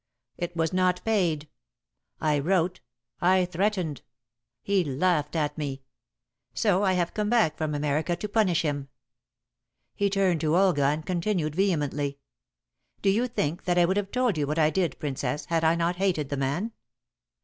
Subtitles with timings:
[0.35, 1.47] It was not paid.
[2.19, 2.81] I wrote
[3.21, 4.01] I threatened.
[4.63, 5.83] He laughed at me.
[6.55, 8.87] So I have come back from America to punish him."
[9.93, 12.17] He turned to Olga and continued vehemently,
[13.03, 15.75] "Do you think that I would have told you what I did, Princess, had I
[15.75, 16.71] not hated the man?